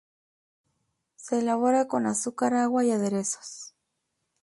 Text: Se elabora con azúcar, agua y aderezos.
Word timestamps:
Se 1.15 1.37
elabora 1.37 1.85
con 1.87 2.07
azúcar, 2.07 2.55
agua 2.55 2.83
y 2.83 2.89
aderezos. 2.89 3.75